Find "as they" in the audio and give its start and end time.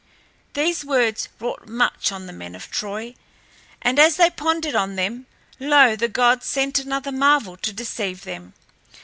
3.99-4.31